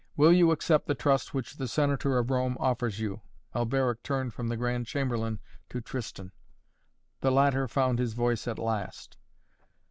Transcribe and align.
"Will 0.17 0.33
you 0.33 0.49
accept 0.49 0.87
the 0.87 0.95
trust 0.95 1.31
which 1.35 1.57
the 1.57 1.67
Senator 1.67 2.17
of 2.17 2.31
Rome 2.31 2.57
offers 2.59 2.99
you?" 2.99 3.21
Alberic 3.53 4.01
turned 4.01 4.33
from 4.33 4.47
the 4.47 4.57
Grand 4.57 4.87
Chamberlain 4.87 5.39
to 5.69 5.79
Tristan. 5.79 6.31
The 7.19 7.31
latter 7.31 7.67
found 7.67 7.99
his 7.99 8.13
voice 8.13 8.47
at 8.47 8.57
last. 8.57 9.17